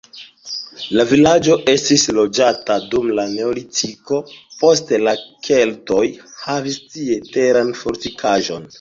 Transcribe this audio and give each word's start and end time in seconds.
La 0.99 1.03
vilaĝo 1.11 1.57
estis 1.73 2.05
loĝata 2.21 2.79
dum 2.95 3.13
la 3.21 3.27
neolitiko, 3.35 4.21
poste 4.63 5.03
la 5.05 5.15
keltoj 5.51 6.03
havis 6.43 6.85
tie 6.97 7.23
teran 7.33 7.75
fortikaĵon. 7.85 8.69